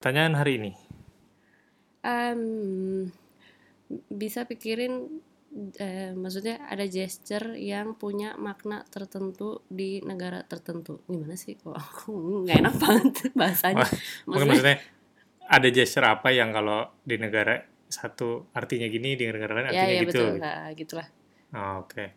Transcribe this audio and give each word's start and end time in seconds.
Pertanyaan 0.00 0.32
hari 0.32 0.56
ini. 0.56 0.72
Em, 2.00 2.40
bisa 4.08 4.48
pikirin 4.48 5.20
eh, 5.76 6.16
maksudnya 6.16 6.56
ada 6.64 6.88
gesture 6.88 7.52
yang 7.60 7.92
punya 8.00 8.32
makna 8.40 8.80
tertentu 8.88 9.60
di 9.68 10.00
negara 10.00 10.40
tertentu 10.40 11.04
gimana 11.04 11.36
sih 11.36 11.60
kok 11.60 11.76
aku 11.84 12.48
nggak 12.48 12.56
enak 12.64 12.76
banget 12.80 13.14
bahasanya 13.36 13.84
maksudnya 14.24 14.48
maksudnya 14.48 14.76
ada 15.50 15.68
gesture 15.68 16.06
apa 16.08 16.32
yang 16.32 16.54
kalau 16.56 16.88
di 17.04 17.20
negara 17.20 17.60
satu 17.90 18.48
artinya 18.56 18.86
gini, 18.88 19.18
di 19.20 19.28
negara 19.28 19.52
lain 19.52 19.66
ya 19.68 19.70
artinya 19.74 19.92
ya 19.92 20.02
gitu. 20.06 20.08
betul 20.08 20.30
nah, 20.40 20.70
gitulah 20.72 21.08
Oh, 21.50 21.82
Oke. 21.82 22.14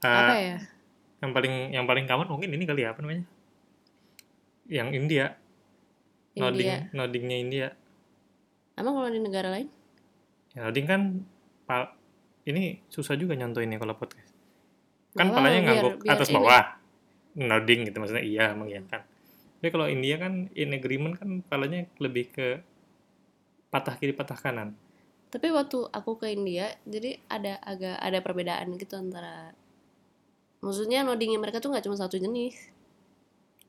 apa 0.00 0.32
Eh, 0.32 0.56
ya 0.56 0.58
Yang 1.20 1.32
paling 1.36 1.54
yang 1.76 1.84
paling 1.84 2.04
common 2.08 2.28
mungkin 2.28 2.50
ini 2.56 2.64
kali 2.64 2.88
ya 2.88 2.96
apa 2.96 3.04
namanya? 3.04 3.24
Yang 4.66 4.88
India, 4.96 5.26
nodding 6.36 6.92
noddingnya 6.92 7.36
India. 7.38 7.68
emang 8.74 8.92
kalau 8.94 9.08
di 9.08 9.18
negara 9.18 9.48
lain 9.50 9.68
Ya, 10.52 10.64
nodding 10.64 10.84
kan 10.84 11.00
pa- 11.62 11.92
ini 12.44 12.80
susah 12.86 13.12
juga 13.12 13.32
nyontoinnya 13.32 13.76
kalau 13.76 13.92
podcast. 13.92 14.32
Kan 15.12 15.28
Nggak 15.28 15.34
palanya 15.34 15.52
apa-apa, 15.52 15.60
biar- 15.60 15.84
ngangguk 15.92 15.94
atas 16.08 16.28
ini. 16.28 16.36
bawah. 16.38 16.64
Nodding 17.36 17.80
gitu 17.84 17.96
maksudnya 17.98 18.24
iya 18.24 18.46
mengiyakan. 18.50 19.00
Tapi 19.56 19.68
kalau 19.68 19.84
India 19.86 20.16
kan 20.16 20.32
in 20.50 20.72
agreement 20.72 21.14
kan 21.14 21.28
palanya 21.42 21.84
lebih 21.98 22.30
ke 22.30 22.64
patah 23.68 23.94
kiri 23.94 24.12
patah 24.12 24.34
kanan. 24.34 24.72
tapi 25.26 25.50
waktu 25.50 25.76
aku 25.86 26.16
ke 26.16 26.30
India 26.30 26.70
jadi 26.82 27.20
ada 27.26 27.60
agak 27.60 27.98
ada 27.98 28.18
perbedaan 28.18 28.72
gitu 28.74 28.94
antara 28.94 29.52
maksudnya 30.58 31.02
noddingnya 31.02 31.36
mereka 31.36 31.58
tuh 31.58 31.68
nggak 31.68 31.82
cuma 31.82 31.92
satu 31.94 32.16
jenis 32.16 32.56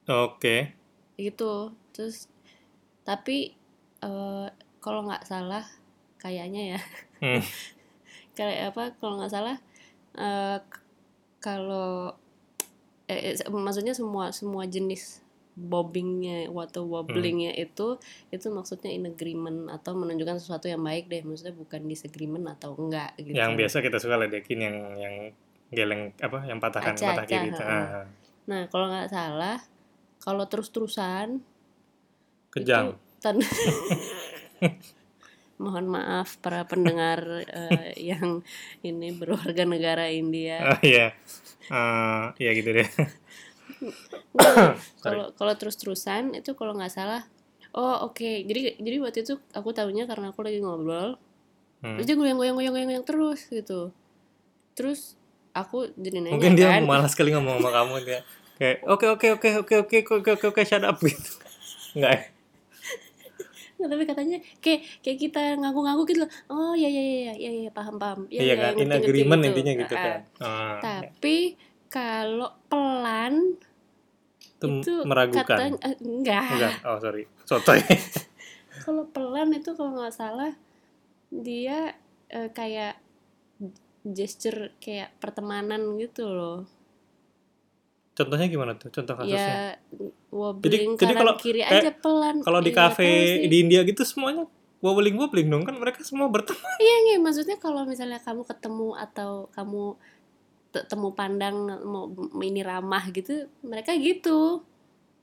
Oke. 0.05 0.72
gitu 1.16 1.74
terus 1.91 2.30
tapi 3.08 3.56
eh, 4.04 4.48
kalau 4.84 5.08
nggak 5.08 5.24
salah 5.24 5.64
kayaknya 6.20 6.76
ya. 6.76 6.80
Hmm. 7.24 7.40
kayak 8.38 8.76
apa 8.76 8.84
kalau 8.99 9.18
nggak 9.18 9.32
salah 9.32 9.58
eh, 10.20 10.58
k- 10.60 10.86
kalau 11.40 12.12
eh, 13.08 13.34
eh, 13.34 13.48
maksudnya 13.48 13.96
semua 13.96 14.36
semua 14.36 14.68
jenis 14.68 15.24
bobbingnya 15.58 16.54
atau 16.54 16.86
wobblingnya 16.86 17.49
itu 17.58 17.98
itu 18.30 18.48
maksudnya 18.54 18.94
in 18.94 19.10
agreement 19.10 19.74
atau 19.74 19.98
menunjukkan 19.98 20.38
sesuatu 20.38 20.70
yang 20.70 20.86
baik 20.86 21.10
deh. 21.10 21.26
Maksudnya 21.26 21.55
bukan 21.58 21.82
disagreement 21.90 22.46
atau 22.46 22.77
enggak 22.77 23.18
gitu. 23.18 23.34
Yang 23.34 23.66
biasa 23.66 23.77
kita 23.82 23.98
suka 23.98 24.21
ledekin 24.21 24.60
yang 24.62 24.77
yang 25.02 25.16
geleng 25.74 26.14
apa 26.21 26.46
yang 26.46 26.62
patah 26.62 26.80
kanan 26.80 27.02
Acah, 27.02 27.10
patah 27.10 27.26
kiri. 27.26 27.49
Ah, 27.58 28.05
nah 28.46 28.62
kalau 28.70 28.86
nggak 28.94 29.10
salah 29.10 29.58
kalau 30.21 30.46
terus 30.46 30.70
terusan 30.70 31.42
kejang 32.58 32.98
itu, 33.18 33.41
mohon 35.58 35.90
maaf 35.90 36.38
para 36.38 36.62
pendengar 36.70 37.20
uh, 37.49 37.90
yang 37.98 38.46
ini 38.86 39.10
berwarga 39.10 39.66
negara 39.66 40.05
India. 40.14 40.62
Uh, 40.62 40.70
ah, 40.77 40.82
ya, 40.86 40.94
yeah. 40.94 41.10
uh, 41.74 42.26
ya 42.38 42.46
yeah, 42.46 42.52
gitu 42.54 42.70
deh. 42.77 42.90
Kalau 45.02 45.34
kalau 45.34 45.54
terus-terusan 45.58 46.38
itu 46.38 46.54
kalau 46.54 46.77
nggak 46.77 46.94
salah, 46.94 47.26
oh 47.74 48.05
oke, 48.05 48.22
okay. 48.22 48.46
jadi 48.46 48.77
jadi 48.77 48.98
waktu 49.02 49.26
itu 49.26 49.42
aku 49.54 49.74
tahunya 49.74 50.05
karena 50.05 50.30
aku 50.30 50.46
lagi 50.46 50.62
ngobrol, 50.62 51.18
hmm. 51.82 51.98
aja 52.02 52.14
goyang-goyang-goyang-goyang 52.14 53.05
terus 53.05 53.49
gitu, 53.49 53.90
terus 54.77 55.18
aku 55.58 55.90
jadi 55.98 56.21
nanya. 56.21 56.38
Mungkin 56.38 56.54
dia 56.54 56.70
kan, 56.77 56.86
malas 56.86 57.18
kali 57.18 57.34
ngomong 57.34 57.62
sama 57.62 57.74
kamu 57.74 57.96
dia 58.05 58.21
kayak 58.58 58.82
oke 58.90 59.05
oke 59.05 59.27
oke 59.38 59.49
oke 59.62 59.74
oke 59.86 59.98
oke 60.02 60.30
oke 60.34 60.46
oke 60.49 60.62
shut 60.66 60.82
up 60.82 60.98
gitu, 61.02 61.38
nggak? 61.98 62.37
Nggak, 63.78 63.90
tapi 63.90 64.03
katanya 64.03 64.38
kayak 64.58 64.81
kayak 65.00 65.18
kita 65.20 65.42
ngaku-ngaku 65.56 66.02
gitu 66.09 66.20
loh. 66.25 66.31
Oh 66.50 66.74
iya 66.74 66.90
iya 66.90 67.03
iya 67.03 67.34
iya 67.34 67.52
iya 67.64 67.70
paham 67.70 67.96
paham. 67.96 68.25
Iya 68.28 68.40
Iya 68.40 68.44
iya 68.44 68.56
kan, 68.56 68.62
in 68.62 68.74
ngerti-ngerti 68.74 69.06
agreement 69.06 69.40
gitu. 69.40 69.50
intinya 69.53 69.74
gitu 69.78 69.96
Ah, 69.96 70.02
kan. 70.02 70.20
Ah, 70.38 70.78
Tapi 70.81 71.38
kalau 71.88 72.50
pelan 72.66 73.34
itu, 74.58 74.66
itu 74.82 74.94
meragukan. 75.06 75.46
katanya 75.46 75.78
eh, 75.86 75.96
enggak. 76.02 76.46
Enggak. 76.50 76.74
Oh 76.84 76.98
sorry. 76.98 77.24
Sotoy. 77.44 77.80
Kalau 78.84 79.04
pelan 79.06 79.52
itu 79.52 79.74
kalau 79.74 79.94
nggak 79.94 80.16
salah 80.16 80.54
dia 81.28 81.92
eh, 82.30 82.50
kayak 82.50 82.96
gesture 84.06 84.72
kayak 84.80 85.12
pertemanan 85.20 86.00
gitu 86.00 86.24
loh. 86.24 86.64
Contohnya 88.18 88.50
gimana 88.50 88.74
tuh? 88.74 88.90
Contoh 88.90 89.14
kasusnya. 89.14 89.38
Ya 89.38 89.78
wobbling 90.28 90.98
Jadi- 90.98 91.00
jadi 91.00 91.14
kalau 91.16 91.34
kiri 91.36 91.62
kayak 91.62 91.78
aja 91.78 91.92
pelan. 91.94 92.36
Kalau 92.42 92.60
di 92.60 92.72
Ya, 92.72 92.76
tahu 92.76 92.90
kafe 92.92 93.10
di 93.46 93.56
India 93.60 93.82
gitu 93.82 94.02
semuanya 94.02 94.50
wobbling 94.78 95.16
wobbling 95.16 95.48
dong 95.48 95.64
kan 95.64 95.74
mereka 95.74 96.02
semua 96.02 96.26
berteman. 96.28 96.66
Iya 96.78 96.96
nggak 97.00 97.20
maksudnya 97.22 97.58
kalau 97.58 97.86
misalnya 97.86 98.18
kamu 98.18 98.42
ketemu 98.44 98.90
atau 98.94 99.32
kamu 99.52 99.84
te- 100.68 100.86
temu 100.86 101.10
pandang 101.14 101.56
mau 101.82 102.10
ini 102.38 102.60
ramah 102.60 103.06
gitu 103.10 103.48
mereka 103.62 103.94
gitu 103.94 104.66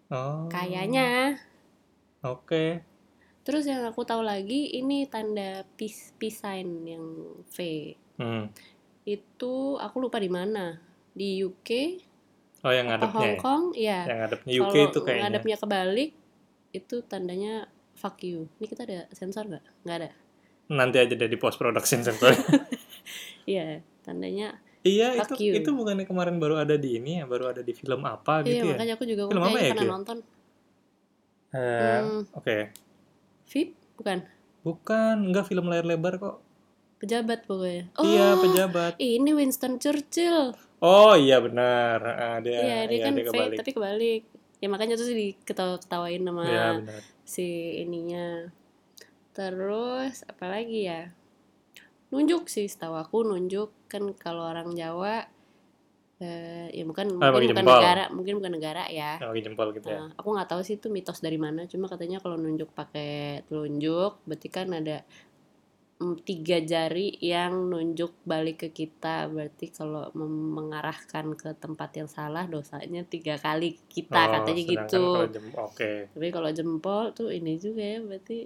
Oh. 0.07 0.47
kayaknya. 0.49 1.39
Oke. 2.23 2.81
Terus 3.43 3.65
yang 3.65 3.85
aku 3.85 4.03
tahu 4.03 4.23
lagi 4.23 4.73
ini 4.73 5.05
tanda 5.05 5.69
peace, 5.77 6.17
peace 6.17 6.41
sign 6.41 6.87
yang 6.87 7.05
V. 7.45 7.57
Hmm. 8.17 8.49
Itu 9.03 9.77
aku 9.77 10.01
lupa 10.01 10.17
di 10.17 10.33
mana. 10.33 10.81
Di 11.13 11.39
UK 11.39 12.01
Oh 12.65 12.73
yang 12.73 12.89
apa 12.89 12.97
ngadepnya 12.99 13.29
Hong? 13.31 13.37
Kong 13.39 13.65
ya. 13.75 14.01
Yang 14.03 14.19
ngadepnya 14.19 14.53
UK 14.55 14.65
Kalau 14.65 14.73
itu 14.83 14.99
kayaknya. 14.99 15.23
ngadepnya 15.23 15.57
kebalik 15.59 16.11
itu 16.73 16.97
tandanya 17.03 17.53
fuck 17.93 18.17
you. 18.21 18.49
Ini 18.57 18.67
kita 18.67 18.83
ada 18.83 18.99
sensor 19.11 19.45
nggak? 19.47 19.65
Nggak 19.85 19.97
ada. 19.99 20.11
Nanti 20.67 20.97
aja 20.99 21.13
deh 21.13 21.29
di 21.29 21.37
post 21.37 21.57
production 21.57 22.01
sensor. 22.01 22.33
Iya, 23.45 23.85
tandanya. 24.01 24.57
iya 24.81 25.13
Fuck 25.19 25.37
itu 25.37 25.45
you. 25.47 25.53
itu 25.55 25.69
bukannya 25.71 26.05
kemarin 26.05 26.37
baru 26.37 26.57
ada 26.57 26.75
di 26.75 26.97
ini 26.97 27.21
ya, 27.21 27.25
baru 27.25 27.53
ada 27.53 27.61
di 27.61 27.73
film 27.73 28.01
apa 28.03 28.41
Iya, 28.41 28.49
gitu 28.51 28.65
ya? 28.65 28.73
makanya 28.73 28.93
aku 28.97 29.05
juga 29.05 29.23
Film 29.27 29.43
apa 29.43 29.59
ya, 29.59 29.69
pernah 29.69 29.85
Ki? 29.85 29.91
nonton. 29.91 30.19
Eh, 31.51 31.99
Hmm. 32.01 32.21
Oke. 32.33 32.57
VIP 33.45 33.69
bukan? 33.95 34.19
Bukan, 34.63 35.17
enggak 35.23 35.45
film 35.45 35.69
layar 35.69 35.85
lebar 35.85 36.17
kok. 36.17 36.37
Pejabat 36.97 37.45
pokoknya. 37.45 37.93
Oh, 37.95 38.03
Iya, 38.03 38.29
pejabat. 38.39 38.93
ini 38.97 39.31
Winston 39.31 39.77
Churchill. 39.77 40.57
Oh 40.85 41.17
iya 41.17 41.41
benar. 41.41 41.99
Ah, 42.05 42.37
dia, 42.45 42.61
Iya, 42.61 42.79
dia 42.85 42.93
iya, 42.93 43.05
kan 43.09 43.13
dia 43.17 43.25
kebalik. 43.25 43.57
tapi 43.57 43.71
kebalik. 43.73 44.23
Ya 44.61 44.69
makanya 44.69 44.95
terus 45.01 45.13
diketawain 45.13 46.23
sama 46.29 46.45
benar. 46.85 47.01
si 47.25 47.47
ininya. 47.81 48.53
Terus 49.33 50.23
apa 50.29 50.45
lagi 50.47 50.85
ya? 50.85 51.09
Nunjuk 52.13 52.47
sih, 52.47 52.69
setahu 52.69 52.95
aku 52.95 53.25
nunjuk 53.27 53.73
kan 53.91 54.05
kalau 54.15 54.45
orang 54.47 54.71
Jawa 54.77 55.27
eh, 56.23 56.71
ya 56.71 56.85
bukan 56.87 57.19
Ah, 57.19 57.35
mungkin 57.35 57.51
bukan 57.51 57.65
jempol. 57.67 57.75
negara, 57.75 58.05
mungkin 58.15 58.35
bukan 58.39 58.53
negara 58.55 58.83
ya. 58.87 59.19
Yang 59.19 59.51
jempol 59.51 59.69
gitu 59.75 59.87
ya. 59.91 59.99
Nah, 59.99 60.09
aku 60.15 60.29
nggak 60.31 60.49
tahu 60.53 60.61
sih 60.63 60.79
itu 60.79 60.87
mitos 60.93 61.19
dari 61.19 61.41
mana. 61.41 61.67
Cuma 61.67 61.91
katanya 61.91 62.23
kalau 62.23 62.39
nunjuk 62.39 62.71
pakai 62.71 63.43
telunjuk, 63.51 64.23
berarti 64.23 64.49
kan 64.53 64.69
ada 64.71 65.03
tiga 66.21 66.59
jari 66.59 67.15
yang 67.19 67.71
nunjuk 67.71 68.13
balik 68.23 68.61
ke 68.61 68.69
kita. 68.75 69.27
Berarti 69.27 69.71
kalau 69.71 70.11
mengarahkan 70.13 71.33
ke 71.33 71.55
tempat 71.55 71.91
yang 71.95 72.07
salah, 72.07 72.45
dosanya 72.45 73.03
tiga 73.03 73.37
kali 73.37 73.79
kita 73.87 74.21
Oh, 74.21 74.31
katanya 74.35 74.63
gitu. 74.65 75.05
Oke. 75.57 76.11
Tapi 76.11 76.29
kalau 76.29 76.51
jempol 76.51 77.11
tuh 77.11 77.29
ini 77.29 77.57
juga 77.57 77.83
ya, 77.83 78.01
berarti 78.01 78.39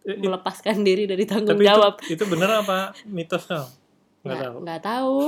Eh, 0.00 0.16
melepaskan 0.16 0.80
diri 0.80 1.04
dari 1.04 1.28
tanggung 1.28 1.52
Tapi 1.52 1.62
itu, 1.62 1.68
jawab. 1.68 1.94
itu 2.02 2.24
benar 2.24 2.64
apa 2.64 2.96
mitos 3.04 3.44
dong? 3.44 3.68
Nggak 4.18 4.24
Nggak 4.24 4.40
tahu. 4.40 4.56
nggak 4.64 4.80
tahu. 4.80 5.18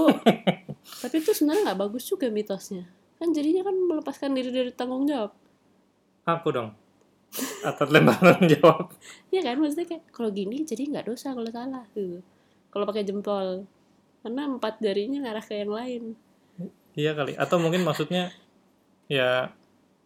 Tapi 1.04 1.14
itu 1.16 1.30
sebenarnya 1.30 1.62
nggak 1.68 1.80
bagus 1.80 2.04
juga 2.04 2.26
mitosnya. 2.32 2.88
Kan 3.20 3.30
jadinya 3.30 3.62
kan 3.62 3.76
melepaskan 3.76 4.32
diri 4.32 4.48
dari 4.48 4.72
tanggung 4.72 5.04
jawab. 5.04 5.36
Aku 6.24 6.48
dong. 6.48 6.72
Atas 7.62 7.88
lembaran 7.88 8.42
jawab. 8.50 8.90
Iya 9.30 9.40
kan 9.46 9.56
maksudnya 9.62 9.86
kayak 9.86 10.04
kalau 10.10 10.30
gini 10.34 10.66
jadi 10.66 10.82
nggak 10.90 11.06
dosa 11.06 11.30
kalau 11.30 11.50
salah 11.50 11.86
gitu. 11.94 12.18
Kalau 12.70 12.84
pakai 12.86 13.06
jempol 13.06 13.66
karena 14.20 14.42
empat 14.50 14.82
jarinya 14.82 15.18
ngarah 15.24 15.44
ke 15.44 15.54
yang 15.62 15.72
lain. 15.72 16.02
Iya 16.98 17.14
kali. 17.14 17.38
Atau 17.38 17.62
mungkin 17.62 17.86
maksudnya 17.86 18.34
ya 19.06 19.54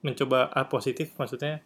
mencoba 0.05 0.53
A 0.53 0.69
positif 0.69 1.17
maksudnya 1.17 1.65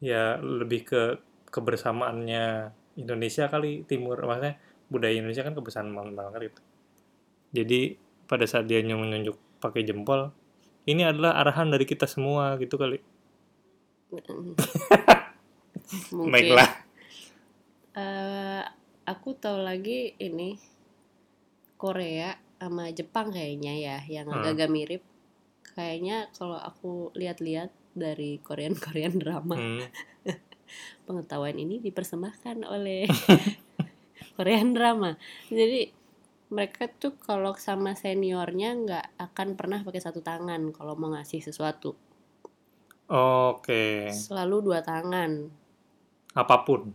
ya 0.00 0.36
lebih 0.40 0.84
ke 0.84 1.02
kebersamaannya 1.48 2.72
Indonesia 3.00 3.48
kali 3.48 3.84
timur 3.88 4.20
maksudnya 4.24 4.60
budaya 4.92 5.16
Indonesia 5.16 5.44
kan 5.44 5.56
kebersamaan 5.56 6.12
banget 6.12 6.52
gitu. 6.52 6.60
Jadi 7.50 7.80
pada 8.28 8.44
saat 8.46 8.68
dia 8.68 8.84
menunjuk 8.84 9.34
pakai 9.58 9.82
jempol 9.82 10.30
ini 10.88 11.04
adalah 11.04 11.36
arahan 11.40 11.68
dari 11.68 11.84
kita 11.84 12.08
semua 12.08 12.56
gitu 12.56 12.76
kali. 12.80 13.00
Mungkin. 16.16 16.32
Baiklah. 16.32 16.70
Eh, 17.92 18.62
aku 19.04 19.34
tahu 19.34 19.58
lagi 19.62 20.14
ini 20.16 20.56
Korea 21.74 22.38
sama 22.60 22.92
Jepang 22.92 23.32
kayaknya 23.32 23.72
ya 23.74 23.96
yang 24.06 24.28
Hmm. 24.28 24.36
agak-agak 24.38 24.70
mirip. 24.70 25.02
Kayaknya 25.72 26.28
kalau 26.34 26.58
aku 26.58 27.14
lihat-lihat 27.14 27.72
dari 27.90 28.38
Korean 28.38 28.76
Korean 28.76 29.18
drama 29.18 29.58
Hmm. 29.58 29.82
pengetahuan 31.06 31.58
ini 31.58 31.82
dipersembahkan 31.82 32.62
oleh 32.62 33.10
Korean 34.38 34.70
drama 34.70 35.18
jadi 35.50 35.90
mereka 36.50 36.86
tuh 36.86 37.18
kalau 37.18 37.58
sama 37.58 37.98
seniornya 37.98 38.78
nggak 38.78 39.06
akan 39.18 39.58
pernah 39.58 39.82
pakai 39.82 39.98
satu 39.98 40.22
tangan 40.22 40.70
kalau 40.70 40.94
mau 40.94 41.10
ngasih 41.10 41.42
sesuatu 41.42 41.98
Oke. 43.10 44.06
selalu 44.14 44.56
dua 44.70 44.78
tangan 44.86 45.50
Apa 46.32 46.62
pun. 46.62 46.94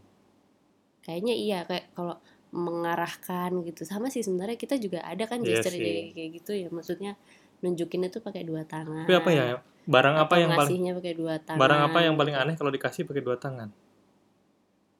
kayaknya 1.03 1.35
iya 1.35 1.59
kayak 1.67 1.91
kalau 1.94 2.17
mengarahkan 2.56 3.51
gitu 3.67 3.83
sama 3.83 4.07
sih 4.07 4.23
sebenarnya 4.23 4.56
kita 4.56 4.79
juga 4.79 5.03
ada 5.03 5.27
kan 5.27 5.44
Iya 5.44 5.59
gesture 5.59 5.75
sih. 5.75 5.83
kayak, 5.83 6.03
kayak 6.15 6.29
gitu 6.41 6.51
ya 6.56 6.67
maksudnya 6.71 7.19
nunjukinnya 7.62 8.07
tuh 8.09 8.23
pakai 8.23 8.47
dua 8.47 8.63
tangan 8.63 9.03
Tapi 9.06 9.13
apa 9.13 9.29
ya? 9.29 9.45
Barang 9.85 10.15
apa 10.17 10.33
yang 10.41 10.50
paling 10.56 10.81
pakai 10.97 11.13
dua 11.13 11.35
tangan 11.38 11.59
barang 11.62 11.81
apa 11.91 12.00
yang 12.01 12.15
paling 12.15 12.35
aneh 12.39 12.56
kalau 12.57 12.71
dikasih 12.73 13.03
pakai 13.06 13.21
dua 13.21 13.35
tangan? 13.38 13.69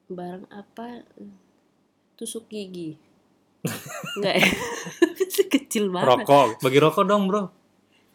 barang 0.06 0.46
apa 0.52 1.02
tusuk 2.14 2.46
gigi 2.46 2.94
enggak 4.20 4.36
ya 4.38 4.48
kecil 5.56 5.90
banget 5.92 6.22
Rokok. 6.24 6.48
Bagi 6.62 6.78
rokok 6.80 7.04
dong, 7.04 7.22
Bro. 7.28 7.42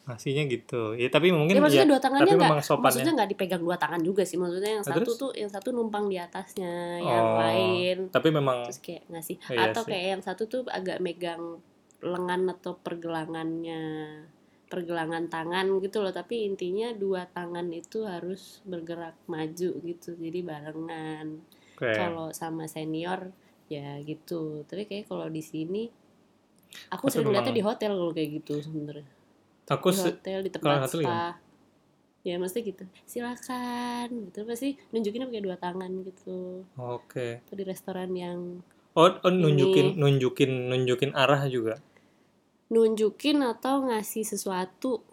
Ngasihnya 0.01 0.43
gitu. 0.47 0.93
Ya 0.93 1.07
tapi 1.07 1.29
mungkin 1.29 1.55
ya 1.55 1.61
maksudnya 1.61 1.85
ya, 1.85 1.91
dua 1.93 2.01
tangannya 2.01 2.33
tapi 2.33 2.61
sopannya. 2.61 2.83
maksudnya 2.89 3.11
nggak 3.13 3.29
dipegang 3.31 3.61
dua 3.61 3.77
tangan 3.77 4.01
juga 4.01 4.23
sih 4.25 4.35
maksudnya 4.35 4.71
yang 4.75 4.83
Nah, 4.83 4.89
satu 4.91 5.01
terus? 5.05 5.17
tuh 5.17 5.31
yang 5.37 5.49
satu 5.49 5.69
numpang 5.69 6.05
di 6.09 6.17
atasnya 6.17 6.73
yang 6.99 7.25
Oh. 7.27 7.37
lain 7.37 7.97
Tapi 8.09 8.29
memang 8.29 8.57
terus 8.65 8.79
kayak 8.79 9.03
ngasih 9.07 9.37
Iya 9.47 9.69
atau 9.69 9.81
sih. 9.83 9.89
kayak 9.89 10.05
yang 10.09 10.21
satu 10.21 10.43
tuh 10.45 10.61
agak 10.67 10.97
megang 10.99 11.61
lengan 12.01 12.49
atau 12.49 12.73
pergelangannya 12.75 13.83
pergelangan 14.65 15.27
tangan 15.27 15.67
gitu 15.77 15.99
loh 15.99 16.09
tapi 16.09 16.47
intinya 16.47 16.89
dua 16.91 17.27
tangan 17.27 17.69
itu 17.69 18.07
harus 18.07 18.63
bergerak 18.63 19.19
maju 19.27 19.69
gitu 19.77 20.09
jadi 20.15 20.39
barengan 20.41 21.43
kayak 21.75 21.97
kalau 21.99 22.31
sama 22.31 22.65
senior 22.65 23.29
ya 23.67 23.99
gitu 23.99 24.63
tapi 24.65 24.83
kayak 24.85 25.05
kalau 25.05 25.27
di 25.27 25.39
sini 25.39 25.91
aku 26.89 27.05
Tapi 27.05 27.13
sering 27.13 27.29
lihatnya 27.29 27.53
di 27.53 27.61
hotel 27.61 27.91
kalau 27.93 28.11
kayak 28.11 28.29
gitu 28.33 28.63
sebenarnya 28.63 29.05
aku 29.71 29.87
di 29.89 29.99
hotel 30.01 30.39
di 30.41 30.49
tempat 30.49 30.83
hotel 30.83 31.01
spa. 31.01 31.19
Ya 32.21 32.35
mesti 32.35 32.59
gitu. 32.61 32.83
Silakan 33.03 34.07
gitu. 34.27 34.43
Pasti 34.43 34.75
nunjukin 34.91 35.25
pakai 35.25 35.41
dua 35.41 35.55
tangan 35.55 35.91
gitu. 36.01 36.67
Oke. 36.75 37.41
atau 37.41 37.55
di 37.55 37.63
restoran 37.63 38.11
yang 38.11 38.61
Oh, 38.91 39.07
oh 39.07 39.31
nunjukin 39.31 39.95
nunjukin 39.95 40.67
nunjukin 40.67 41.11
arah 41.13 41.47
juga. 41.47 41.79
nunjukin 42.67 43.41
atau 43.41 43.83
ngasih 43.83 44.23
sesuatu. 44.23 45.03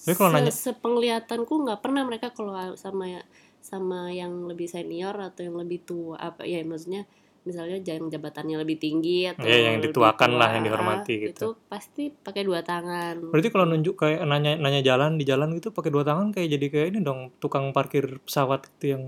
Tapi 0.00 0.14
kalau 0.14 0.30
Se- 0.30 0.36
nanya- 0.40 0.54
sepenglihatanku 0.56 1.54
nggak 1.62 1.78
pernah 1.78 2.02
mereka 2.02 2.30
kalau 2.30 2.54
sama 2.74 3.06
ya 3.08 3.22
sama 3.60 4.08
yang 4.10 4.46
lebih 4.46 4.66
senior 4.66 5.12
atau 5.14 5.42
yang 5.42 5.56
lebih 5.56 5.84
tua. 5.84 6.16
Apa 6.16 6.42
ya 6.42 6.62
maksudnya 6.62 7.04
misalnya 7.48 7.80
yang 7.80 8.12
jabatannya 8.12 8.60
lebih 8.60 8.76
tinggi 8.76 9.24
atau 9.24 9.48
Ya, 9.48 9.72
yang 9.72 9.80
dituakan 9.80 10.36
lah, 10.36 10.52
yang 10.52 10.68
dihormati 10.68 11.14
gitu. 11.32 11.32
itu 11.32 11.48
pasti 11.72 12.12
pakai 12.12 12.44
dua 12.44 12.60
tangan 12.60 13.32
Berarti 13.32 13.48
kalau 13.48 13.64
nunjuk 13.64 13.96
kayak 13.96 14.28
nanya 14.28 14.60
nanya 14.60 14.84
jalan 14.84 15.16
di 15.16 15.24
jalan 15.24 15.56
gitu 15.56 15.72
pakai 15.72 15.88
dua 15.88 16.04
tangan 16.04 16.28
kayak 16.30 16.48
jadi 16.60 16.66
kayak 16.68 16.86
ini 16.92 17.00
dong 17.00 17.32
tukang 17.40 17.72
parkir 17.72 18.20
pesawat 18.22 18.68
itu 18.78 18.92
yang 18.92 19.02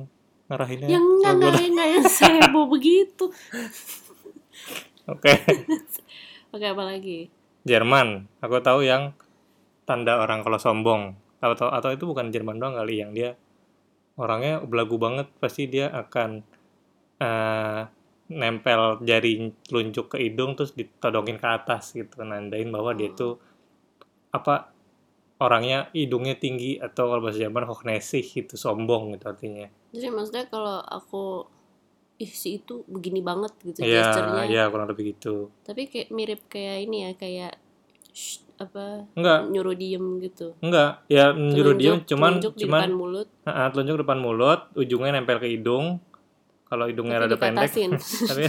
ngarahinnya. 0.49 0.89
yang 0.89 1.05
enggak 1.05 1.33
enggak 1.37 1.53
enggak 1.63 1.89
yang 1.93 2.05
sebo 2.09 2.61
begitu 2.75 3.29
Oke. 5.07 5.33
pakai 6.51 6.69
apa 6.73 6.83
lagi 6.83 7.31
Jerman. 7.61 8.25
Aku 8.41 8.57
tahu 8.65 8.81
yang 8.83 9.13
tanda 9.85 10.17
orang 10.17 10.41
kalau 10.41 10.57
sombong. 10.57 11.13
Atau 11.45 11.69
atau 11.69 11.91
itu 11.93 12.09
bukan 12.09 12.33
Jerman 12.33 12.57
doang 12.57 12.73
kali 12.73 13.05
yang 13.05 13.13
dia 13.13 13.37
orangnya 14.17 14.61
belagu 14.61 14.97
banget 14.97 15.29
pasti 15.41 15.69
dia 15.69 15.89
akan 15.89 16.45
eh, 17.21 17.81
nempel 18.31 19.03
jari 19.03 19.33
telunjuk 19.61 20.07
ke 20.09 20.23
hidung 20.23 20.55
terus 20.55 20.71
ditodongin 20.71 21.35
ke 21.35 21.47
atas 21.47 21.91
gitu 21.91 22.23
nandain 22.23 22.71
bahwa 22.71 22.95
dia 22.95 23.11
Oh. 23.11 23.17
tuh 23.17 23.33
apa 24.31 24.71
orangnya 25.37 25.91
hidungnya 25.91 26.35
tinggi 26.35 26.77
atau 26.77 27.09
kalau 27.09 27.21
bahasa 27.21 27.41
Jerman 27.41 27.67
hoknesih 27.67 28.23
gitu 28.23 28.55
sombong 28.55 29.13
gitu 29.13 29.27
artinya. 29.27 29.67
jadi 29.91 30.09
maksudnya 30.09 30.47
kalau 30.47 30.79
aku 30.79 31.51
ih 32.17 32.29
si 32.29 32.57
itu 32.57 32.85
begini 32.87 33.19
banget 33.21 33.51
gitu 33.61 33.81
Iya, 33.81 34.05
gesturnya 34.05 34.43
iya 34.47 34.63
kurang 34.69 34.87
lebih 34.87 35.11
gitu. 35.11 35.49
tapi 35.63 35.89
kayak 35.89 36.09
mirip 36.11 36.41
kayak 36.47 36.85
ini 36.85 36.97
ya 37.03 37.13
kayak 37.15 37.53
shh, 38.13 38.45
apa 38.57 39.09
Enggak, 39.17 39.49
nyuruh 39.49 39.73
diem 39.73 40.05
gitu 40.21 40.53
enggak. 40.61 41.01
Ya 41.09 41.33
nyuruh 41.33 41.75
Telunjuk- 41.75 42.05
cuman 42.07 42.33
telunjuk 42.37 42.53
di 42.55 42.61
cuman 42.63 42.81
depan 42.85 42.93
mulut 42.95 43.29
Heeh, 43.41 43.67
telunjuk 43.73 43.97
depan 43.99 44.19
mulut, 44.21 44.61
ujungnya 44.75 45.11
nempel 45.13 45.41
ke 45.41 45.49
hidung. 45.49 45.97
Kalau 46.71 46.87
hidungnya 46.87 47.19
tapi 47.19 47.27
rada 47.27 47.37
pendek, 47.37 47.71
tapi 48.31 48.43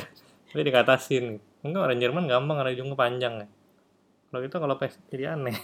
tapi 0.53 0.61
dikatasin. 0.61 1.25
Enggak 1.65 1.81
orang 1.89 1.97
Jerman 1.97 2.29
gampang 2.29 2.55
karena 2.61 2.71
hidungnya 2.77 2.97
panjang 2.97 3.33
ya. 3.41 3.47
Kalau 4.29 4.39
gitu 4.45 4.55
kalau 4.61 4.75
pes 4.77 4.93
jadi 5.09 5.33
aneh. 5.33 5.57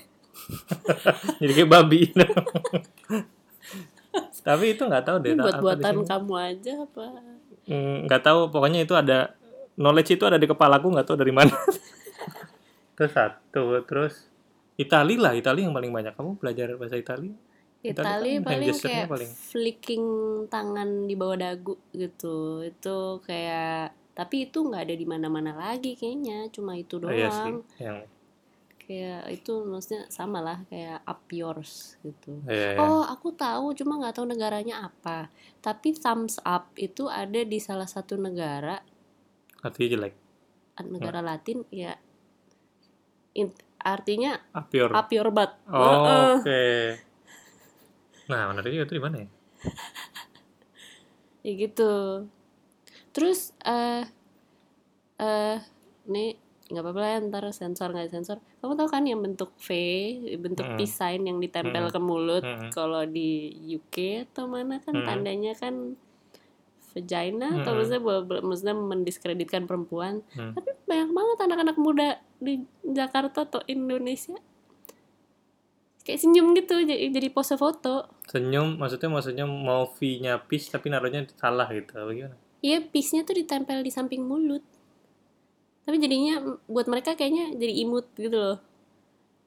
jadi 1.41 1.51
kayak 1.53 1.69
babi. 1.69 2.09
tapi 4.47 4.73
itu 4.73 4.81
nggak 4.81 5.05
tahu 5.05 5.17
deh. 5.21 5.37
buat 5.37 5.61
buatan 5.61 5.95
kamu 6.07 6.33
aja 6.35 6.73
apa 6.81 7.05
Hmm, 7.67 8.07
nggak 8.07 8.23
tahu 8.23 8.47
pokoknya 8.47 8.87
itu 8.87 8.95
ada 8.95 9.35
knowledge 9.75 10.15
itu 10.15 10.23
ada 10.23 10.39
di 10.39 10.47
kepalaku 10.47 10.87
nggak 10.87 11.03
tahu 11.03 11.19
dari 11.19 11.35
mana. 11.35 11.51
terus 12.95 13.11
satu 13.11 13.83
terus 13.83 14.31
Itali 14.79 15.19
lah 15.19 15.35
Itali 15.35 15.67
yang 15.67 15.75
paling 15.75 15.91
banyak 15.91 16.15
kamu 16.15 16.39
belajar 16.39 16.79
bahasa 16.79 16.95
Itali 16.95 17.35
Itali 17.85 18.41
paling 18.41 18.73
kayak 18.73 19.07
paling- 19.07 19.33
flicking 19.33 20.05
tangan 20.49 21.05
di 21.05 21.13
bawah 21.13 21.37
dagu 21.37 21.77
gitu. 21.93 22.65
Itu 22.65 23.21
kayak 23.23 23.93
tapi 24.17 24.49
itu 24.49 24.65
nggak 24.65 24.89
ada 24.89 24.95
di 24.97 25.05
mana-mana 25.05 25.53
lagi 25.53 25.93
kayaknya 25.93 26.49
cuma 26.49 26.73
itu 26.73 26.97
Oh, 26.97 27.05
doang 27.05 27.13
iya 27.13 27.29
sih 27.29 27.53
yang 27.77 28.01
kayak 28.81 29.29
itu 29.29 29.53
maksudnya 29.61 30.09
sama 30.09 30.41
lah 30.41 30.65
kayak 30.71 31.05
up 31.05 31.21
yours 31.29 32.01
gitu. 32.01 32.41
Iya, 32.49 32.73
iya. 32.73 32.81
oh 32.81 33.05
aku 33.05 33.35
tahu 33.37 33.77
cuma 33.77 34.01
nggak 34.01 34.17
tahu 34.17 34.25
negaranya 34.25 34.89
apa. 34.89 35.29
Tapi 35.61 35.93
thumbs 35.93 36.41
up 36.41 36.73
itu 36.73 37.05
ada 37.05 37.45
di 37.45 37.59
salah 37.61 37.85
satu 37.85 38.17
negara. 38.17 38.81
Artinya 39.61 39.87
jelek? 39.93 40.13
Negara 40.87 41.21
Latin 41.21 41.61
ya. 41.69 41.93
In- 43.37 43.53
artinya 43.77 44.41
up 44.55 44.73
your 44.73 44.89
up 44.89 45.09
your 45.13 45.29
butt. 45.29 45.61
Oh, 45.69 45.77
Heeh. 45.77 46.33
oke 46.41 46.63
nah 48.27 48.51
menariknya 48.51 48.83
itu 48.87 48.95
di 48.95 49.03
mana 49.03 49.15
ya 49.23 49.27
ya 51.47 51.51
gitu 51.55 51.93
terus 53.15 53.55
eh 53.63 54.03
eh 55.17 55.57
nih 56.07 56.37
nggak 56.67 56.83
apa-apa 56.83 56.99
lah 56.99 57.11
ntar 57.31 57.43
sensor 57.55 57.95
nggak 57.95 58.11
sensor 58.11 58.43
kamu 58.59 58.75
tahu 58.75 58.89
kan 58.91 59.03
yang 59.07 59.23
bentuk 59.23 59.55
V 59.55 59.67
bentuk 60.35 60.67
peace 60.75 60.99
sign 60.99 61.23
yang 61.23 61.39
ditempel 61.39 61.87
Mm-mm. 61.87 61.95
ke 61.95 61.99
mulut 62.03 62.43
Mm-mm. 62.43 62.69
kalau 62.75 63.07
di 63.07 63.55
UK 63.71 64.27
atau 64.27 64.51
mana 64.51 64.83
kan 64.83 64.91
Mm-mm. 64.91 65.07
tandanya 65.07 65.55
kan 65.55 65.95
vagina 66.91 67.63
atau 67.63 67.71
Mm-mm. 67.71 67.77
maksudnya 67.79 68.01
maksudnya 68.43 68.75
mendiskreditkan 68.75 69.63
perempuan 69.63 70.27
Hmm. 70.35 70.51
tapi 70.59 70.75
banyak 70.83 71.09
banget 71.15 71.37
anak-anak 71.47 71.77
muda 71.79 72.07
di 72.43 72.59
Jakarta 72.83 73.47
atau 73.47 73.63
Indonesia 73.71 74.35
kayak 76.07 76.17
senyum 76.17 76.55
gitu 76.55 76.79
jadi, 76.79 77.11
jadi 77.11 77.27
pose 77.27 77.53
foto 77.53 78.07
senyum 78.25 78.79
maksudnya 78.79 79.11
maksudnya 79.11 79.43
mau 79.43 79.91
V-nya 79.91 80.39
peace 80.39 80.71
tapi 80.71 80.87
naruhnya 80.87 81.27
salah 81.35 81.67
gitu 81.67 81.91
apa 81.93 82.11
gimana 82.11 82.37
Iya, 82.57 82.81
piece-nya 82.81 83.21
tuh 83.21 83.37
ditempel 83.37 83.85
di 83.85 83.93
samping 83.93 84.25
mulut. 84.25 84.65
Tapi 85.85 86.01
jadinya 86.01 86.41
buat 86.65 86.89
mereka 86.89 87.13
kayaknya 87.13 87.53
jadi 87.53 87.85
imut 87.85 88.09
gitu 88.17 88.33
loh. 88.33 88.57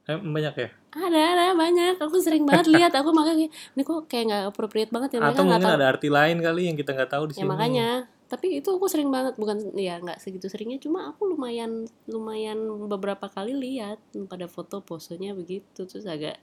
eh, 0.06 0.14
banyak 0.14 0.54
ya 0.54 0.68
Ada, 0.90 1.18
ada 1.34 1.44
banyak. 1.52 1.98
Aku 1.98 2.22
sering 2.22 2.46
banget 2.46 2.70
lihat. 2.74 2.94
Aku 2.94 3.10
makanya 3.10 3.50
ini 3.50 3.82
kok 3.82 4.06
kayak 4.06 4.24
nggak 4.30 4.42
appropriate 4.48 4.90
banget 4.90 5.18
ya 5.18 5.26
atau 5.26 5.42
nggak 5.42 5.58
mungkin 5.58 5.74
ada 5.74 5.86
arti 5.90 6.06
lain 6.06 6.38
kali 6.38 6.70
yang 6.70 6.78
kita 6.78 6.94
nggak 6.94 7.10
tahu 7.10 7.24
di 7.28 7.34
Ya 7.34 7.42
sini 7.42 7.50
makanya. 7.50 7.88
Tapi 8.30 8.62
itu 8.62 8.70
aku 8.70 8.86
sering 8.86 9.10
banget. 9.10 9.34
Bukan 9.34 9.74
ya 9.74 9.98
nggak 9.98 10.22
segitu 10.22 10.46
seringnya. 10.46 10.78
Cuma 10.78 11.10
aku 11.10 11.26
lumayan 11.34 11.90
lumayan 12.06 12.62
beberapa 12.86 13.26
kali 13.26 13.58
lihat 13.58 13.98
pada 14.30 14.46
foto 14.46 14.78
posenya 14.86 15.34
begitu 15.34 15.82
terus 15.82 16.06
agak 16.06 16.38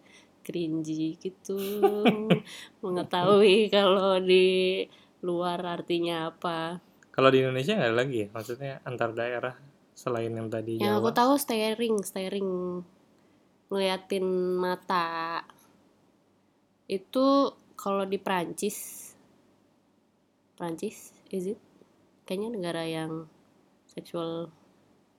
cringy 0.48 1.20
gitu 1.20 1.60
mengetahui 2.84 3.68
kalau 3.68 4.16
di 4.24 4.88
luar 5.20 5.60
artinya 5.60 6.32
apa. 6.32 6.80
kalau 7.12 7.34
di 7.34 7.42
Indonesia 7.44 7.76
nggak 7.76 7.90
ada 7.92 7.98
lagi 7.98 8.18
ya 8.24 8.28
maksudnya 8.32 8.74
antar 8.86 9.10
daerah 9.12 9.58
selain 9.98 10.30
yang 10.30 10.48
tadi 10.48 10.78
Yang 10.78 11.02
aku 11.02 11.10
Jawa 11.10 11.18
tahu 11.18 11.34
staring, 11.42 11.96
staring 12.06 12.50
ngeliatin 13.74 14.28
mata. 14.56 15.42
Itu 16.86 17.58
kalau 17.74 18.06
di 18.06 18.22
Prancis 18.22 19.12
Prancis 20.54 21.12
is 21.34 21.58
it? 21.58 21.60
Kayaknya 22.28 22.50
negara 22.60 22.84
yang 22.84 23.26
seksual 23.88 24.52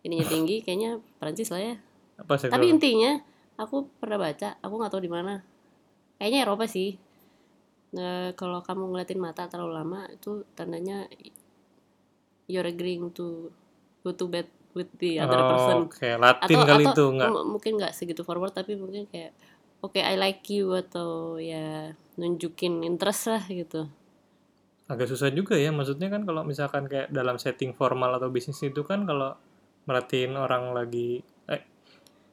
ininya 0.07 0.27
tinggi, 0.29 0.61
kayaknya 0.63 1.01
Prancis 1.19 1.51
lah 1.51 1.61
ya. 1.61 1.77
apa 2.21 2.35
sih 2.39 2.49
Tapi 2.53 2.67
intinya 2.71 3.13
aku 3.59 3.89
pernah 3.99 4.19
baca, 4.21 4.49
aku 4.63 4.75
nggak 4.79 4.93
tahu 4.93 5.03
di 5.03 5.11
mana. 5.11 5.35
Kayaknya 6.21 6.41
Eropa 6.47 6.67
sih. 6.69 6.95
Nah, 7.97 8.37
kalau 8.37 8.61
kamu 8.61 8.85
ngeliatin 8.93 9.21
mata 9.21 9.49
terlalu 9.49 9.73
lama 9.81 10.01
itu 10.13 10.45
tandanya 10.53 11.09
you're 12.49 12.67
agreeing 12.67 13.11
to 13.13 13.53
go 14.05 14.13
to 14.13 14.25
bed 14.29 14.49
with 14.77 14.89
the 15.01 15.21
other 15.21 15.41
person. 15.49 15.85
Oh, 15.85 15.89
Oke, 15.89 16.09
Latin 16.17 16.45
Atau 16.45 16.63
kali 16.69 16.85
atau 16.85 16.93
itu 16.93 17.05
nggak? 17.17 17.31
m- 17.33 17.47
mungkin 17.57 17.73
nggak 17.81 17.93
segitu 17.97 18.23
forward 18.25 18.53
tapi 18.53 18.77
mungkin 18.77 19.05
kayak 19.09 19.33
oke 19.81 19.99
I 20.01 20.15
like 20.19 20.45
you 20.53 20.73
atau 20.75 21.37
ya 21.41 21.93
nunjukin 22.19 22.85
interest 22.85 23.31
lah 23.33 23.43
gitu. 23.49 23.89
Agak 24.89 25.07
susah 25.07 25.29
juga 25.29 25.53
ya, 25.55 25.69
maksudnya 25.69 26.09
kan 26.09 26.25
kalau 26.25 26.43
misalkan 26.43 26.89
kayak 26.89 27.13
dalam 27.13 27.37
setting 27.37 27.77
formal 27.77 28.17
atau 28.17 28.33
bisnis 28.33 28.57
itu 28.63 28.81
kan 28.83 29.05
kalau 29.05 29.37
merhatiin 29.85 30.33
orang 30.33 30.73
lagi 30.73 31.21
eh, 31.47 31.61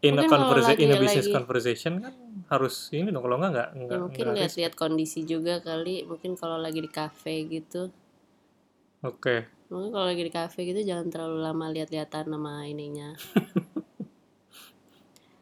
in 0.01 0.15
a 0.15 0.23
Mungkin 0.23 0.29
kalau 0.31 0.43
conversa- 0.47 0.75
in 0.75 0.89
a 0.89 0.97
business 0.97 1.27
lagi- 1.27 1.35
conversation 1.35 1.93
kan 1.99 2.13
harus 2.47 2.87
ini 2.89 3.11
dong 3.11 3.21
kalau 3.21 3.37
nggak 3.37 3.51
nggak 3.51 3.67
Ya, 3.67 3.75
nggak 3.75 3.99
mungkin 4.01 4.25
lihat-lihat 4.33 4.73
kondisi 4.73 5.23
juga 5.23 5.59
kali. 5.59 6.03
Mungkin 6.03 6.35
kalau 6.35 6.55
lagi 6.55 6.79
di 6.79 6.87
cafe 6.87 7.43
gitu. 7.45 7.91
Oke, 9.01 9.45
Mungkin 9.67 9.91
kalau 9.91 10.07
lagi 10.07 10.23
di 10.23 10.31
cafe 10.31 10.59
gitu 10.63 10.79
jangan 10.79 11.11
terlalu 11.11 11.37
lama 11.41 11.65
lihat-lihatan 11.69 12.25
sama 12.25 12.63
ininya. 12.65 13.13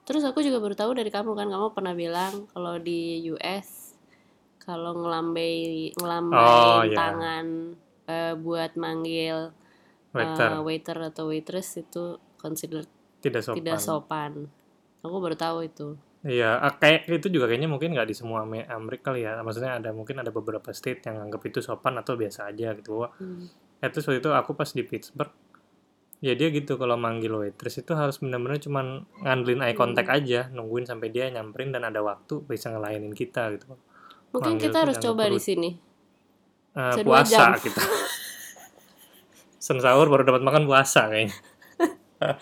Terus 0.04 0.24
aku 0.24 0.42
juga 0.42 0.60
baru 0.60 0.76
tahu 0.76 0.92
dari 0.94 1.08
kamu 1.08 1.32
kan 1.32 1.48
kamu 1.48 1.68
pernah 1.72 1.94
bilang 1.94 2.50
kalau 2.52 2.76
di 2.76 3.24
US 3.30 3.93
kalau 4.64 4.96
ngelambai 4.96 5.54
ngelambai 5.96 6.40
Oh, 6.40 6.82
iya. 6.88 6.96
tangan 6.96 7.46
eh, 8.08 8.34
buat 8.36 8.76
manggil 8.76 9.52
waiter 10.12 10.50
eh, 10.56 10.62
waiter 10.64 10.98
atau 11.12 11.24
waitress 11.32 11.80
itu 11.80 12.18
consider 12.40 12.84
tidak 13.20 13.44
sopan. 13.44 13.58
tidak 13.60 13.78
sopan. 13.80 14.32
Aku 15.04 15.20
baru 15.20 15.36
tahu 15.36 15.68
itu. 15.68 15.88
Iya, 16.24 16.56
ah, 16.56 16.72
kayak 16.80 17.12
itu 17.12 17.28
juga 17.28 17.52
kayaknya 17.52 17.68
mungkin 17.68 17.92
nggak 17.92 18.08
di 18.08 18.16
semua 18.16 18.48
Ame- 18.48 18.64
Amerika 18.64 19.12
kali 19.12 19.28
ya. 19.28 19.36
Maksudnya 19.44 19.76
ada 19.84 19.92
mungkin 19.92 20.24
ada 20.24 20.32
beberapa 20.32 20.72
state 20.72 21.04
yang 21.04 21.20
anggap 21.20 21.44
itu 21.44 21.60
sopan 21.60 22.00
atau 22.00 22.16
biasa 22.16 22.48
aja 22.48 22.72
gitu. 22.80 23.04
Wah, 23.04 23.12
Hmm. 23.20 23.52
Terus 23.84 24.08
waktu 24.08 24.24
itu 24.24 24.32
aku 24.32 24.56
pas 24.56 24.72
di 24.72 24.80
Pittsburgh, 24.88 25.36
ya 26.24 26.32
dia 26.40 26.48
gitu 26.56 26.80
kalau 26.80 26.96
manggil 26.96 27.36
waitress 27.36 27.84
itu 27.84 27.92
harus 27.92 28.16
benar-benar 28.24 28.64
cuman 28.64 29.04
ngandelin 29.20 29.60
eye 29.60 29.76
contact 29.76 30.08
Hmm. 30.08 30.18
aja, 30.24 30.48
nungguin 30.56 30.88
sampai 30.88 31.12
dia 31.12 31.28
nyamperin 31.28 31.76
dan 31.76 31.84
ada 31.84 32.00
waktu 32.00 32.40
bisa 32.48 32.72
ngelayanin 32.72 33.12
kita 33.12 33.52
gitu. 33.60 33.76
Mungkin 34.34 34.58
kita 34.58 34.78
harus 34.90 34.98
coba 34.98 35.30
di 35.30 35.38
perut. 35.38 35.46
sini. 35.46 35.70
Eh, 36.74 36.82
Bisa 36.90 37.02
dua 37.06 37.22
puasa 37.22 37.38
jam. 37.38 37.62
kita. 37.62 37.82
Sen 39.62 39.78
sahur 39.80 40.10
baru 40.10 40.26
dapat 40.26 40.42
makan 40.42 40.66
puasa 40.66 41.08
kayaknya. 41.08 41.38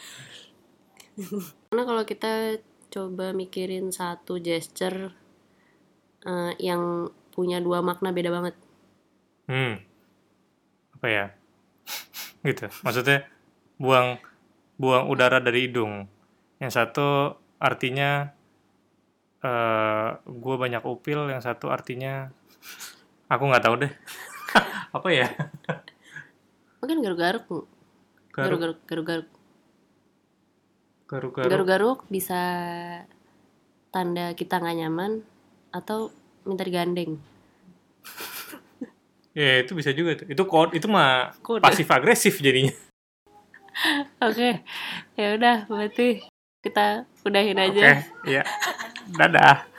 Karena 1.68 1.84
kalau 1.84 2.04
kita 2.08 2.64
coba 2.92 3.36
mikirin 3.36 3.92
satu 3.92 4.40
gesture 4.40 5.12
eh, 6.24 6.54
yang 6.64 7.12
punya 7.36 7.60
dua 7.60 7.84
makna 7.84 8.16
beda 8.16 8.32
banget. 8.32 8.56
Hmm. 9.52 9.84
Apa 10.96 11.08
ya? 11.12 11.26
gitu. 12.48 12.72
Maksudnya 12.88 13.28
buang 13.76 14.16
buang 14.80 15.12
udara 15.12 15.44
dari 15.44 15.68
hidung. 15.68 16.08
Yang 16.64 16.72
satu 16.72 17.36
artinya 17.62 18.32
eh 19.42 20.10
gue 20.22 20.56
banyak 20.56 20.84
upil, 20.86 21.26
yang 21.28 21.42
satu 21.42 21.74
artinya 21.74 22.30
aku 23.26 23.44
nggak 23.50 23.64
tahu 23.66 23.76
deh. 23.82 23.94
Apa 24.96 25.10
ya? 25.10 25.28
Mungkin 26.82 27.02
garuk-garuk. 27.02 27.46
Garuk 27.50 27.66
Garuk-garuk 28.32 28.80
garuk-garuk. 28.88 29.30
garuk 31.10 31.32
garuk. 31.36 31.50
Garuk-garuk 31.52 32.00
bisa 32.08 32.40
tanda 33.92 34.32
kita 34.32 34.62
nggak 34.62 34.78
nyaman 34.80 35.12
atau 35.70 36.14
minta 36.46 36.64
digandeng. 36.64 37.18
Ya 39.32 39.64
itu 39.64 39.72
bisa 39.80 39.96
juga 39.96 40.20
tuh. 40.20 40.28
Itu 40.28 40.44
kode 40.44 40.76
itu 40.76 40.92
mah 40.92 41.32
Kode. 41.40 41.64
pasif 41.64 41.88
agresif 41.88 42.44
jadinya. 42.44 42.76
Oke, 44.28 44.60
ya 45.16 45.40
udah 45.40 45.72
berarti 45.72 46.20
kita 46.60 47.08
udahin 47.24 47.56
Oke, 47.56 47.80
aja. 47.80 48.04
iya. 48.28 48.44
Dadah. 49.18 49.71